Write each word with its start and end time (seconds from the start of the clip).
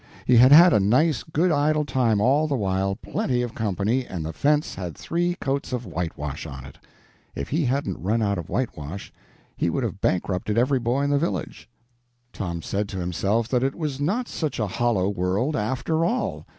He 0.25 0.37
had 0.37 0.51
had 0.51 0.73
a 0.73 0.79
nice, 0.79 1.21
good, 1.21 1.51
idle 1.51 1.85
time 1.85 2.19
all 2.19 2.47
the 2.47 2.55
while 2.55 2.95
plenty 2.95 3.43
of 3.43 3.53
company 3.53 4.03
and 4.03 4.25
the 4.25 4.33
fence 4.33 4.73
had 4.73 4.97
three 4.97 5.35
coats 5.35 5.73
of 5.73 5.85
whitewash 5.85 6.47
on 6.47 6.65
it! 6.65 6.79
If 7.35 7.49
he 7.49 7.65
hadn't 7.65 8.01
run 8.01 8.19
out 8.19 8.39
of 8.39 8.49
whitewash, 8.49 9.13
he 9.55 9.69
would 9.69 9.83
have 9.83 10.01
bankrupted 10.01 10.57
every 10.57 10.79
boy 10.79 11.03
in 11.03 11.11
the 11.11 11.19
village. 11.19 11.69
Tom 12.33 12.63
said 12.63 12.89
to 12.89 12.99
himself 12.99 13.47
that 13.49 13.61
it 13.61 13.75
was 13.75 13.99
not 14.01 14.27
such 14.27 14.57
a 14.59 14.65
hollow 14.65 15.07
world 15.07 15.55
after 15.55 16.03
all. 16.03 16.47